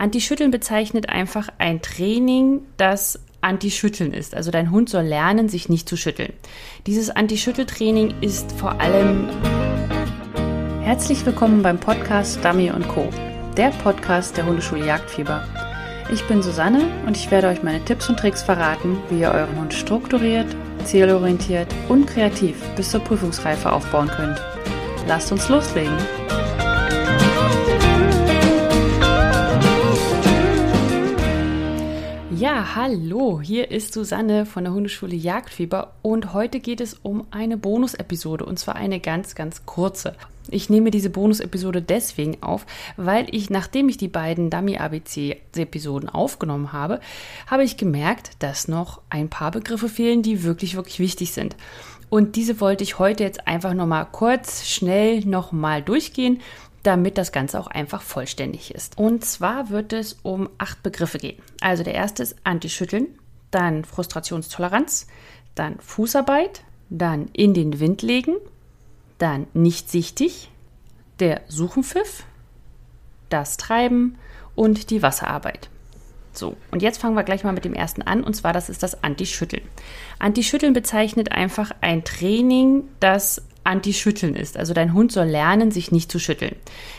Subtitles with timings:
[0.00, 4.34] Anti-Schütteln bezeichnet einfach ein Training, das Anti-Schütteln ist.
[4.34, 6.32] Also dein Hund soll lernen, sich nicht zu schütteln.
[6.86, 9.28] Dieses Anti-Schüttel-Training ist vor allem.
[10.80, 13.10] Herzlich willkommen beim Podcast Dummy Co.,
[13.58, 15.46] der Podcast der Hundeschule Jagdfieber.
[16.10, 19.54] Ich bin Susanne und ich werde euch meine Tipps und Tricks verraten, wie ihr euren
[19.60, 20.46] Hund strukturiert,
[20.84, 24.40] zielorientiert und kreativ bis zur Prüfungsreife aufbauen könnt.
[25.06, 25.92] Lasst uns loslegen!
[32.40, 37.58] Ja, hallo, hier ist Susanne von der Hundeschule Jagdfieber und heute geht es um eine
[37.58, 40.16] Bonus-Episode und zwar eine ganz, ganz kurze.
[40.48, 42.64] Ich nehme diese Bonus-Episode deswegen auf,
[42.96, 47.00] weil ich, nachdem ich die beiden Dummy-ABC-Episoden aufgenommen habe,
[47.46, 51.56] habe ich gemerkt, dass noch ein paar Begriffe fehlen, die wirklich, wirklich wichtig sind.
[52.08, 56.40] Und diese wollte ich heute jetzt einfach nochmal kurz, schnell nochmal durchgehen,
[56.82, 58.98] damit das Ganze auch einfach vollständig ist.
[58.98, 61.40] Und zwar wird es um acht Begriffe gehen.
[61.60, 63.06] Also der erste ist Antischütteln,
[63.50, 65.06] dann Frustrationstoleranz,
[65.54, 68.36] dann Fußarbeit, dann in den Wind legen,
[69.18, 70.50] dann nicht sichtig,
[71.18, 72.24] der Suchenpfiff,
[73.28, 74.16] das Treiben
[74.54, 75.68] und die Wasserarbeit.
[76.32, 78.82] So, und jetzt fangen wir gleich mal mit dem ersten an, und zwar das ist
[78.82, 79.62] das Antischütteln.
[80.18, 84.56] Antischütteln bezeichnet einfach ein Training, das Anti-Schütteln ist.
[84.56, 86.56] Also dein Hund soll lernen, sich nicht zu schütteln.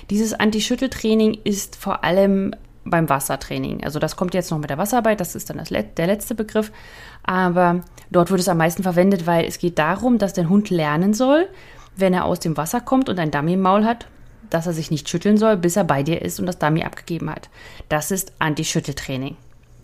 [0.09, 3.83] Dieses Anti-Schütteltraining ist vor allem beim Wassertraining.
[3.83, 6.71] Also das kommt jetzt noch mit der Wasserarbeit, das ist dann das, der letzte Begriff.
[7.23, 11.13] Aber dort wird es am meisten verwendet, weil es geht darum, dass dein Hund lernen
[11.13, 11.47] soll,
[11.95, 14.07] wenn er aus dem Wasser kommt und ein Dummy im Maul hat,
[14.49, 17.29] dass er sich nicht schütteln soll, bis er bei dir ist und das Dummy abgegeben
[17.29, 17.49] hat.
[17.89, 19.37] Das ist Anti-Schütteltraining.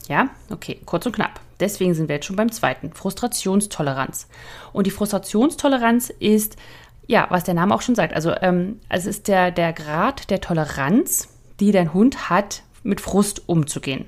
[0.07, 1.39] Ja, okay, kurz und knapp.
[1.59, 4.27] Deswegen sind wir jetzt schon beim zweiten, Frustrationstoleranz.
[4.73, 6.55] Und die Frustrationstoleranz ist,
[7.07, 10.41] ja, was der Name auch schon sagt, also ähm, es ist der, der Grad der
[10.41, 14.05] Toleranz, die dein Hund hat, mit Frust umzugehen.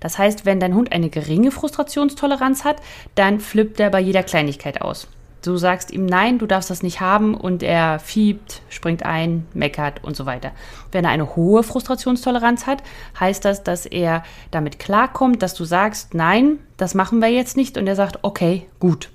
[0.00, 2.82] Das heißt, wenn dein Hund eine geringe Frustrationstoleranz hat,
[3.14, 5.08] dann flippt er bei jeder Kleinigkeit aus.
[5.46, 10.02] Du sagst ihm nein, du darfst das nicht haben und er fiebt, springt ein, meckert
[10.02, 10.50] und so weiter.
[10.90, 12.82] Wenn er eine hohe Frustrationstoleranz hat,
[13.20, 17.78] heißt das, dass er damit klarkommt, dass du sagst nein, das machen wir jetzt nicht
[17.78, 19.10] und er sagt okay, gut.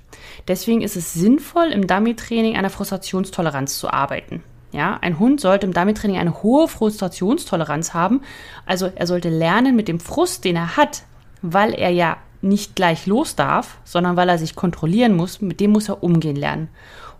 [0.48, 4.42] Deswegen ist es sinnvoll, im Dummy-Training der Frustrationstoleranz zu arbeiten.
[4.72, 8.22] Ja, ein Hund sollte im Dummy-Training eine hohe Frustrationstoleranz haben.
[8.64, 11.02] Also er sollte lernen, mit dem Frust, den er hat,
[11.42, 15.70] weil er ja nicht gleich los darf, sondern weil er sich kontrollieren muss, mit dem
[15.70, 16.68] muss er umgehen lernen.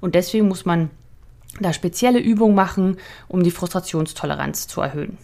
[0.01, 0.91] Und deswegen muss man
[1.61, 2.97] da spezielle Übungen machen,
[3.29, 5.19] um die Frustrationstoleranz zu erhöhen.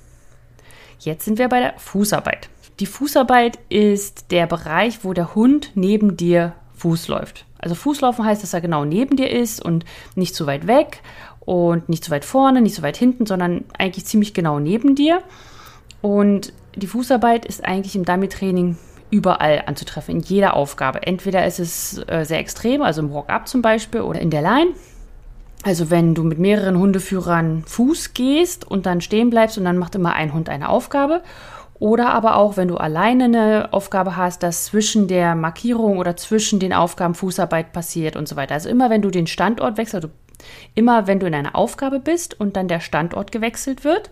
[1.00, 2.48] Jetzt sind wir bei der Fußarbeit.
[2.80, 7.44] Die Fußarbeit ist der Bereich, wo der Hund neben dir Fuß läuft.
[7.58, 11.02] Also Fußlaufen heißt, dass er genau neben dir ist und nicht zu weit weg
[11.40, 15.22] und nicht zu weit vorne, nicht zu weit hinten, sondern eigentlich ziemlich genau neben dir.
[16.02, 18.76] Und die Fußarbeit ist eigentlich im Dummy-Training
[19.10, 21.06] überall anzutreffen, in jeder Aufgabe.
[21.06, 24.70] Entweder ist es äh, sehr extrem, also im Walk-up zum Beispiel oder in der Line.
[25.64, 29.94] Also wenn du mit mehreren Hundeführern Fuß gehst und dann stehen bleibst und dann macht
[29.94, 31.22] immer ein Hund eine Aufgabe.
[31.80, 36.58] Oder aber auch, wenn du alleine eine Aufgabe hast, dass zwischen der Markierung oder zwischen
[36.58, 38.54] den Aufgaben Fußarbeit passiert und so weiter.
[38.54, 40.14] Also immer, wenn du den Standort wechselst, also
[40.74, 44.10] immer, wenn du in einer Aufgabe bist und dann der Standort gewechselt wird,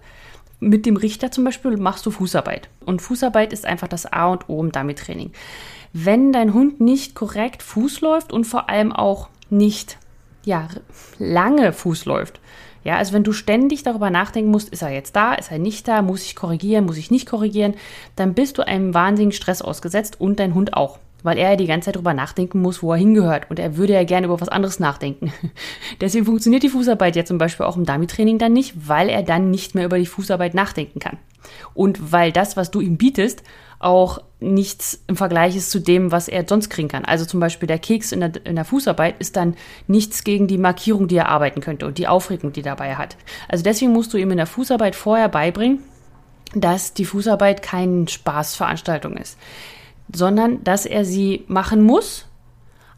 [0.60, 2.68] mit dem Richter zum Beispiel machst du Fußarbeit.
[2.84, 5.32] Und Fußarbeit ist einfach das A und O im Dummy-Training.
[5.92, 9.98] Wenn dein Hund nicht korrekt Fuß läuft und vor allem auch nicht
[10.44, 10.68] ja,
[11.18, 12.40] lange Fuß läuft,
[12.84, 15.88] ja, also wenn du ständig darüber nachdenken musst, ist er jetzt da, ist er nicht
[15.88, 17.74] da, muss ich korrigieren, muss ich nicht korrigieren,
[18.14, 21.66] dann bist du einem wahnsinnigen Stress ausgesetzt und dein Hund auch weil er ja die
[21.66, 23.50] ganze Zeit darüber nachdenken muss, wo er hingehört.
[23.50, 25.32] Und er würde ja gerne über was anderes nachdenken.
[26.00, 29.50] Deswegen funktioniert die Fußarbeit ja zum Beispiel auch im Dummy-Training dann nicht, weil er dann
[29.50, 31.18] nicht mehr über die Fußarbeit nachdenken kann.
[31.74, 33.42] Und weil das, was du ihm bietest,
[33.78, 37.04] auch nichts im Vergleich ist zu dem, was er sonst kriegen kann.
[37.04, 39.54] Also zum Beispiel der Keks in der, in der Fußarbeit ist dann
[39.86, 43.16] nichts gegen die Markierung, die er arbeiten könnte und die Aufregung, die dabei hat.
[43.48, 45.80] Also deswegen musst du ihm in der Fußarbeit vorher beibringen,
[46.54, 49.36] dass die Fußarbeit keine Spaßveranstaltung ist
[50.14, 52.26] sondern dass er sie machen muss,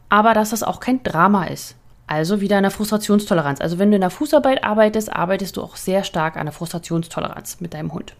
[0.09, 1.77] aber dass das auch kein Drama ist.
[2.07, 3.61] Also wieder eine Frustrationstoleranz.
[3.61, 7.61] Also wenn du in der Fußarbeit arbeitest, arbeitest du auch sehr stark an der Frustrationstoleranz
[7.61, 8.15] mit deinem Hund.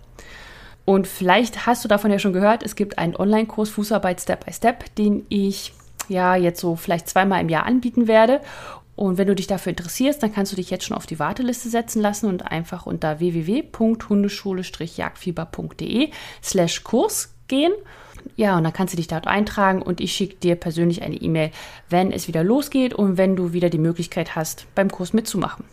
[0.85, 4.53] Und vielleicht hast du davon ja schon gehört, es gibt einen Online-Kurs Fußarbeit Step by
[4.53, 5.73] Step, den ich
[6.09, 8.41] ja jetzt so vielleicht zweimal im Jahr anbieten werde.
[8.95, 11.69] Und wenn du dich dafür interessierst, dann kannst du dich jetzt schon auf die Warteliste
[11.69, 16.11] setzen lassen und einfach unter www.hundeschule-jagdfieber.de
[16.43, 17.73] slash Kurs gehen
[18.37, 21.51] ja, und dann kannst du dich dort eintragen und ich schicke dir persönlich eine E-Mail,
[21.89, 25.65] wenn es wieder losgeht und wenn du wieder die Möglichkeit hast, beim Kurs mitzumachen.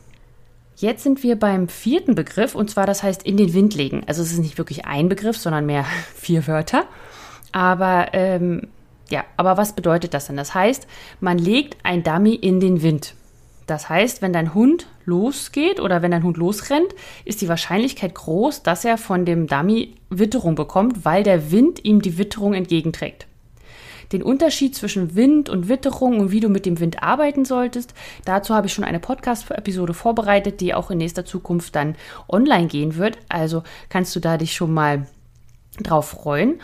[0.78, 4.04] Jetzt sind wir beim vierten Begriff und zwar das heißt in den Wind legen.
[4.08, 6.86] Also es ist nicht wirklich ein Begriff, sondern mehr vier Wörter.
[7.52, 8.68] Aber ähm,
[9.10, 10.36] ja, aber was bedeutet das denn?
[10.36, 10.88] Das heißt,
[11.20, 13.16] man legt ein Dummy in den Wind.
[13.68, 18.64] Das heißt, wenn dein Hund losgeht oder wenn dein Hund losrennt, ist die Wahrscheinlichkeit groß,
[18.64, 23.28] dass er von dem Dummy Witterung bekommt, weil der Wind ihm die Witterung entgegenträgt.
[24.12, 28.54] Den Unterschied zwischen Wind und Witterung und wie du mit dem Wind arbeiten solltest, dazu
[28.54, 31.96] habe ich schon eine Podcast-Episode vorbereitet, die auch in nächster Zukunft dann
[32.28, 33.18] online gehen wird.
[33.30, 35.08] Also kannst du da dich schon mal
[35.82, 36.60] drauf freuen.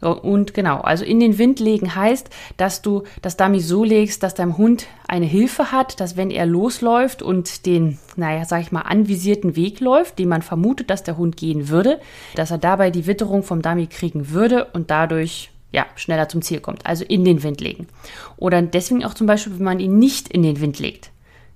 [0.00, 4.34] Und genau, also in den Wind legen heißt, dass du das Dummy so legst, dass
[4.34, 8.82] dein Hund eine Hilfe hat, dass wenn er losläuft und den, naja, sag ich mal,
[8.82, 12.00] anvisierten Weg läuft, den man vermutet, dass der Hund gehen würde,
[12.36, 16.60] dass er dabei die Witterung vom Dummy kriegen würde und dadurch ja, schneller zum Ziel
[16.60, 16.86] kommt.
[16.86, 17.88] Also in den Wind legen.
[18.36, 21.10] Oder deswegen auch zum Beispiel, wenn man ihn nicht in den Wind legt.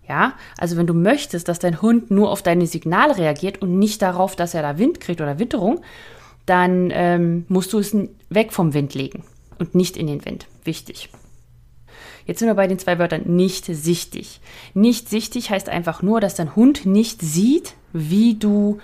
[0.08, 4.02] Ja, also wenn du möchtest, dass dein Hund nur auf deine Signale reagiert und nicht
[4.02, 5.80] darauf, dass er da Wind kriegt oder Witterung,
[6.46, 7.96] dann ähm, musst du es
[8.30, 9.24] weg vom Wind legen
[9.58, 10.46] und nicht in den Wind.
[10.64, 11.10] Wichtig.
[12.26, 14.40] Jetzt sind wir bei den zwei Wörtern nicht sichtig.
[14.74, 18.78] Nicht sichtig heißt einfach nur, dass dein Hund nicht sieht, wie du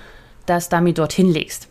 [0.47, 1.69] das Dummy dorthin legst.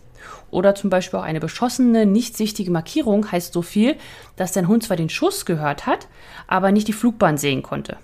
[0.49, 3.97] Oder zum Beispiel auch eine beschossene, nicht sichtige Markierung heißt so viel,
[4.37, 6.07] dass dein Hund zwar den Schuss gehört hat,
[6.47, 7.97] aber nicht die Flugbahn sehen konnte.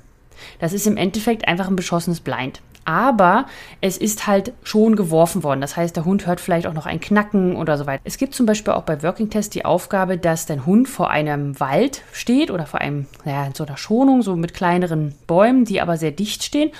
[0.60, 3.46] Das ist im Endeffekt einfach ein beschossenes Blind aber
[3.82, 5.62] es ist halt schon geworfen worden.
[5.62, 8.02] Das heißt, der Hund hört vielleicht auch noch ein Knacken oder so weiter.
[8.04, 11.60] Es gibt zum Beispiel auch bei Working Test die Aufgabe, dass dein Hund vor einem
[11.60, 15.98] Wald steht oder vor einem, naja, so einer Schonung, so mit kleineren Bäumen, die aber
[15.98, 16.72] sehr dicht stehen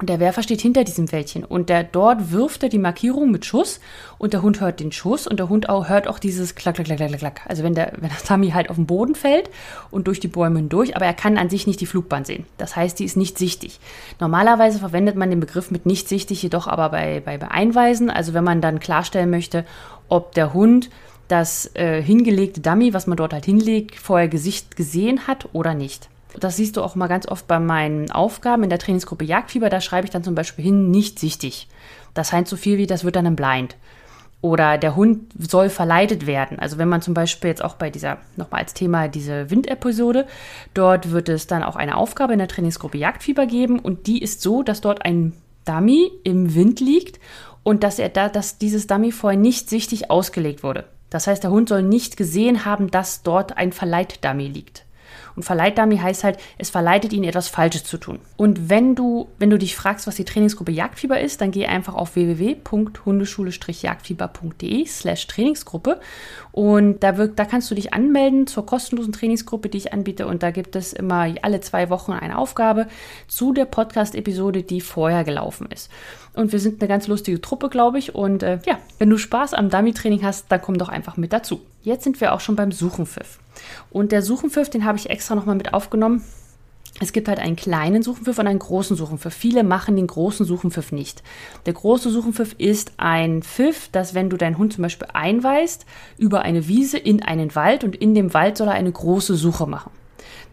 [0.00, 3.44] und der Werfer steht hinter diesem Wäldchen und der dort wirft er die Markierung mit
[3.44, 3.80] Schuss
[4.16, 6.86] und der Hund hört den Schuss und der Hund auch, hört auch dieses Klack, Klack,
[6.86, 7.40] Klack, Klack, Klack.
[7.46, 9.50] Also wenn der, wenn der Dummy halt auf den Boden fällt
[9.90, 12.46] und durch die Bäume hindurch, aber er kann an sich nicht die Flugbahn sehen.
[12.58, 13.80] Das heißt, die ist nicht sichtig.
[14.20, 18.08] Normalerweise verwendet man den Begriff mit nicht sichtig, jedoch aber bei, bei, bei Einweisen.
[18.08, 19.64] Also wenn man dann klarstellen möchte,
[20.08, 20.90] ob der Hund
[21.26, 26.08] das äh, hingelegte Dummy, was man dort halt hinlegt, vorher Gesicht gesehen hat oder nicht.
[26.38, 29.70] Das siehst du auch mal ganz oft bei meinen Aufgaben in der Trainingsgruppe Jagdfieber.
[29.70, 31.68] Da schreibe ich dann zum Beispiel hin, nicht sichtig.
[32.14, 33.76] Das heißt so viel wie, das wird dann ein Blind.
[34.40, 36.60] Oder der Hund soll verleitet werden.
[36.60, 40.26] Also wenn man zum Beispiel jetzt auch bei dieser, nochmal als Thema diese Windepisode,
[40.74, 44.40] dort wird es dann auch eine Aufgabe in der Trainingsgruppe Jagdfieber geben und die ist
[44.40, 45.32] so, dass dort ein
[45.64, 47.18] Dummy im Wind liegt
[47.64, 50.84] und dass er da, dass dieses Dummy vorher nicht sichtig ausgelegt wurde.
[51.10, 54.84] Das heißt, der Hund soll nicht gesehen haben, dass dort ein Verleit-Dummy liegt.
[55.38, 58.18] Und Verleitdummy heißt halt, es verleitet ihn, etwas Falsches zu tun.
[58.36, 61.94] Und wenn du, wenn du dich fragst, was die Trainingsgruppe Jagdfieber ist, dann geh einfach
[61.94, 66.00] auf www.hundeschule-jagdfieber.de slash Trainingsgruppe
[66.50, 70.42] und da, wird, da kannst du dich anmelden zur kostenlosen Trainingsgruppe, die ich anbiete und
[70.42, 72.88] da gibt es immer alle zwei Wochen eine Aufgabe
[73.28, 75.88] zu der Podcast-Episode, die vorher gelaufen ist.
[76.34, 78.16] Und wir sind eine ganz lustige Truppe, glaube ich.
[78.16, 81.60] Und äh, ja, wenn du Spaß am Dummy-Training hast, dann komm doch einfach mit dazu.
[81.82, 83.38] Jetzt sind wir auch schon beim Suchenpfiff.
[83.90, 86.22] Und der Suchenpfiff, den habe ich extra nochmal mit aufgenommen.
[87.00, 89.32] Es gibt halt einen kleinen Suchenpfiff und einen großen Suchenpfiff.
[89.32, 91.22] Viele machen den großen Suchenpfiff nicht.
[91.66, 95.86] Der große Suchenpfiff ist ein Pfiff, dass wenn du deinen Hund zum Beispiel einweist
[96.16, 99.66] über eine Wiese in einen Wald und in dem Wald soll er eine große Suche
[99.66, 99.92] machen.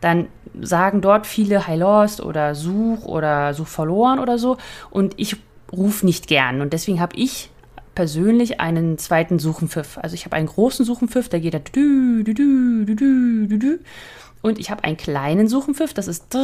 [0.01, 0.27] Dann
[0.61, 4.57] sagen dort viele High Lost oder Such oder Such verloren oder so.
[4.91, 5.37] Und ich
[5.71, 6.61] rufe nicht gern.
[6.61, 7.49] Und deswegen habe ich
[7.95, 9.97] persönlich einen zweiten Suchenpfiff.
[9.97, 13.59] Also ich habe einen großen Suchenpfiff, der geht da dü, dü, dü, dü, dü, dü,
[13.59, 13.79] dü.
[14.41, 16.37] Und ich habe einen kleinen Suchenpfiff, das ist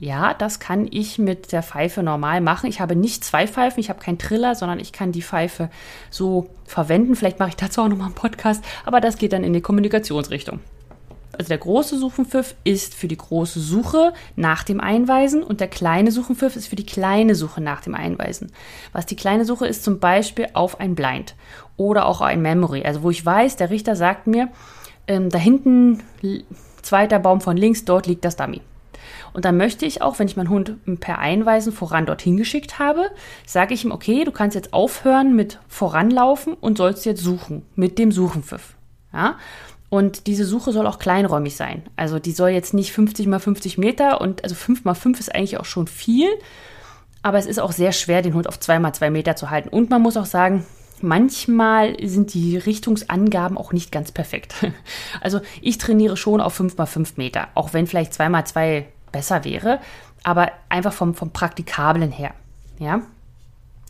[0.00, 2.68] ja, das kann ich mit der Pfeife normal machen.
[2.68, 5.70] Ich habe nicht zwei Pfeifen, ich habe keinen Triller, sondern ich kann die Pfeife
[6.10, 7.14] so verwenden.
[7.14, 10.58] Vielleicht mache ich dazu auch nochmal einen Podcast, aber das geht dann in die Kommunikationsrichtung.
[11.38, 16.10] Also der große Suchenpfiff ist für die große Suche nach dem Einweisen und der kleine
[16.10, 18.52] Suchenpfiff ist für die kleine Suche nach dem Einweisen.
[18.92, 21.34] Was die kleine Suche ist zum Beispiel auf ein Blind
[21.76, 22.84] oder auch ein Memory.
[22.84, 24.48] Also wo ich weiß, der Richter sagt mir,
[25.06, 26.02] ähm, da hinten
[26.82, 28.60] zweiter Baum von links, dort liegt das Dummy.
[29.32, 33.10] Und dann möchte ich auch, wenn ich meinen Hund per Einweisen voran dorthin geschickt habe,
[33.44, 37.98] sage ich ihm, okay, du kannst jetzt aufhören mit voranlaufen und sollst jetzt suchen mit
[37.98, 38.76] dem Suchenpfiff.
[39.12, 39.36] Ja?
[39.88, 41.82] Und diese Suche soll auch kleinräumig sein.
[41.94, 45.34] Also die soll jetzt nicht 50 mal 50 Meter und also 5 mal 5 ist
[45.34, 46.28] eigentlich auch schon viel.
[47.22, 49.68] Aber es ist auch sehr schwer, den Hund auf 2 mal 2 Meter zu halten.
[49.68, 50.64] Und man muss auch sagen,
[51.00, 54.54] manchmal sind die Richtungsangaben auch nicht ganz perfekt.
[55.20, 58.86] Also ich trainiere schon auf 5 mal 5 Meter, auch wenn vielleicht 2 mal 2
[59.12, 59.80] besser wäre,
[60.22, 62.34] aber einfach vom, vom Praktikablen her.
[62.78, 63.02] Ja.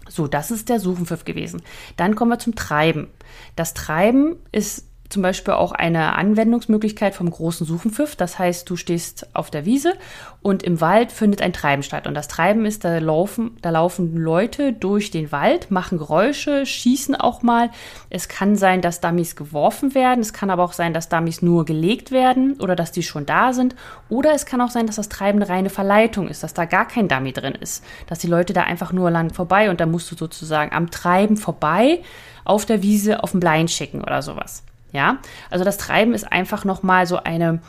[0.08, 1.62] So, das ist der Suchenpfiff gewesen.
[1.96, 3.08] Dann kommen wir zum Treiben.
[3.56, 8.16] Das Treiben ist zum Beispiel auch eine Anwendungsmöglichkeit vom großen Suchenpfiff.
[8.16, 9.94] Das heißt, du stehst auf der Wiese
[10.42, 12.06] und im Wald findet ein Treiben statt.
[12.06, 17.14] Und das Treiben ist, da laufen, da laufen Leute durch den Wald, machen Geräusche, schießen
[17.14, 17.70] auch mal.
[18.10, 20.20] Es kann sein, dass Dummies geworfen werden.
[20.20, 23.52] Es kann aber auch sein, dass Dummies nur gelegt werden oder dass die schon da
[23.52, 23.75] sind.
[24.08, 26.86] Oder es kann auch sein, dass das Treiben eine reine Verleitung ist, dass da gar
[26.86, 27.84] kein Dummy drin ist.
[28.06, 31.36] Dass die Leute da einfach nur lang vorbei und da musst du sozusagen am Treiben
[31.36, 32.02] vorbei
[32.44, 34.62] auf der Wiese auf den Blind schicken oder sowas.
[34.93, 35.19] Ja,
[35.50, 37.61] also das Treiben ist einfach nochmal so eine,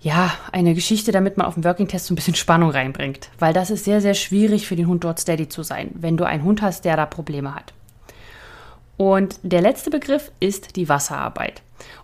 [0.00, 3.30] ja, eine Geschichte, damit man auf dem Working Test so ein bisschen Spannung reinbringt.
[3.38, 6.24] Weil das ist sehr, sehr schwierig für den Hund dort steady zu sein, wenn du
[6.24, 7.72] einen Hund hast, der da Probleme hat.
[8.96, 11.62] Und der letzte Begriff ist die Wasserarbeit.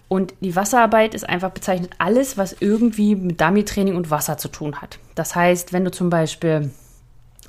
[0.08, 4.80] Und die Wasserarbeit ist einfach bezeichnet alles, was irgendwie mit Dummy-Training und Wasser zu tun
[4.80, 4.98] hat.
[5.16, 6.70] Das heißt, wenn du zum Beispiel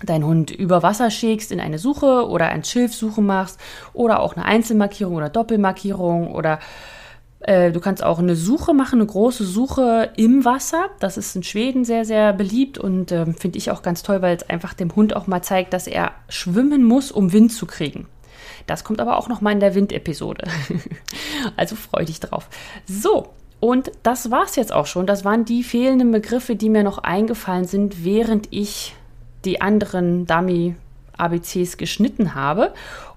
[0.03, 3.59] deinen Hund über Wasser schickst in eine Suche oder ein Schilfsuche machst
[3.93, 6.59] oder auch eine Einzelmarkierung oder Doppelmarkierung oder
[7.39, 10.89] äh, du kannst auch eine Suche machen, eine große Suche im Wasser.
[10.99, 14.35] Das ist in Schweden sehr, sehr beliebt und äh, finde ich auch ganz toll, weil
[14.35, 18.07] es einfach dem Hund auch mal zeigt, dass er schwimmen muss, um Wind zu kriegen.
[18.65, 20.47] Das kommt aber auch noch mal in der Windepisode.
[21.55, 22.49] also freu dich drauf.
[22.87, 25.05] So, und das war's jetzt auch schon.
[25.05, 28.95] Das waren die fehlenden Begriffe, die mir noch eingefallen sind, während ich
[29.45, 32.73] die anderen Dummy-ABCs geschnitten habe.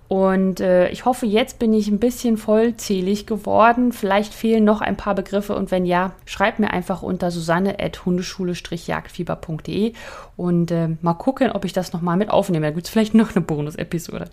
[0.09, 3.93] Und äh, ich hoffe, jetzt bin ich ein bisschen vollzählig geworden.
[3.93, 9.93] Vielleicht fehlen noch ein paar Begriffe und wenn ja, schreibt mir einfach unter susanne.hundeschule-jagdfieber.de
[10.39, 12.69] und äh, mal gucken, ob ich das nochmal mit aufnehme.
[12.69, 14.31] Da gibt es vielleicht noch eine Bonus-Episode.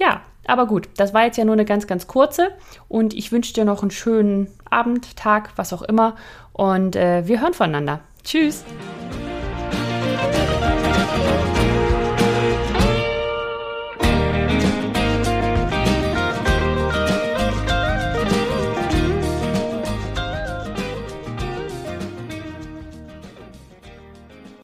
[0.00, 2.48] Ja, aber gut, das war jetzt ja nur eine ganz, ganz kurze
[2.88, 6.16] und ich wünsche dir noch einen schönen Abend, Tag, was auch immer
[6.52, 8.00] und äh, wir hören voneinander.
[8.24, 8.64] Tschüss!